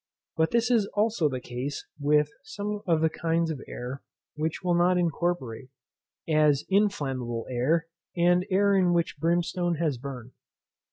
But 0.35 0.49
this 0.49 0.71
is 0.71 0.87
also 0.95 1.29
the 1.29 1.39
case 1.39 1.85
with 1.99 2.31
some 2.41 2.81
of 2.87 3.01
the 3.01 3.09
kinds 3.11 3.51
of 3.51 3.61
air 3.67 4.01
which 4.33 4.63
will 4.63 4.73
not 4.73 4.97
incorporate, 4.97 5.69
as 6.27 6.65
inflammable 6.69 7.45
air, 7.51 7.85
and 8.17 8.43
air 8.49 8.73
in 8.75 8.93
which 8.93 9.19
brimstone 9.19 9.75
has 9.75 9.99
burned. 9.99 10.31